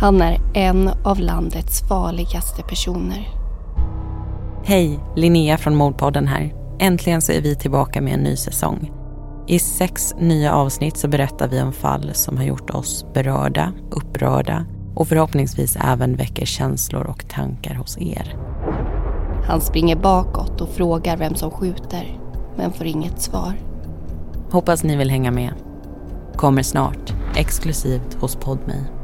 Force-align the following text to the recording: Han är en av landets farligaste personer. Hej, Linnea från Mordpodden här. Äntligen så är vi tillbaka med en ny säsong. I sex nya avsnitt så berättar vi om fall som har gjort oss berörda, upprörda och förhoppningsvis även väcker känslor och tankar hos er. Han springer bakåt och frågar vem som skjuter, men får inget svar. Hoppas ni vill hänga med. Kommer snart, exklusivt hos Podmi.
Han 0.00 0.22
är 0.22 0.40
en 0.54 0.90
av 1.04 1.18
landets 1.18 1.88
farligaste 1.88 2.62
personer. 2.62 3.28
Hej, 4.64 5.00
Linnea 5.16 5.58
från 5.58 5.76
Mordpodden 5.76 6.26
här. 6.26 6.54
Äntligen 6.78 7.22
så 7.22 7.32
är 7.32 7.40
vi 7.40 7.56
tillbaka 7.56 8.00
med 8.00 8.14
en 8.14 8.20
ny 8.20 8.36
säsong. 8.36 8.92
I 9.46 9.58
sex 9.58 10.14
nya 10.18 10.52
avsnitt 10.52 10.96
så 10.96 11.08
berättar 11.08 11.48
vi 11.48 11.62
om 11.62 11.72
fall 11.72 12.10
som 12.14 12.36
har 12.36 12.44
gjort 12.44 12.70
oss 12.70 13.06
berörda, 13.14 13.72
upprörda 13.90 14.66
och 14.94 15.08
förhoppningsvis 15.08 15.76
även 15.76 16.16
väcker 16.16 16.46
känslor 16.46 17.06
och 17.06 17.28
tankar 17.28 17.74
hos 17.74 17.98
er. 17.98 18.36
Han 19.44 19.60
springer 19.60 19.96
bakåt 19.96 20.60
och 20.60 20.68
frågar 20.68 21.16
vem 21.16 21.34
som 21.34 21.50
skjuter, 21.50 22.20
men 22.56 22.72
får 22.72 22.86
inget 22.86 23.22
svar. 23.22 23.52
Hoppas 24.50 24.84
ni 24.84 24.96
vill 24.96 25.10
hänga 25.10 25.30
med. 25.30 25.52
Kommer 26.36 26.62
snart, 26.62 27.14
exklusivt 27.36 28.14
hos 28.20 28.36
Podmi. 28.36 28.99